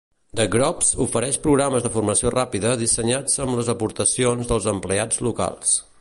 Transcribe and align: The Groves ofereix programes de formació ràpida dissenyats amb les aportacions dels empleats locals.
The 0.37 0.45
Groves 0.53 0.87
ofereix 1.05 1.37
programes 1.43 1.85
de 1.87 1.91
formació 1.99 2.33
ràpida 2.35 2.73
dissenyats 2.85 3.37
amb 3.45 3.59
les 3.61 3.73
aportacions 3.75 4.51
dels 4.53 4.71
empleats 4.73 5.25
locals. 5.29 5.81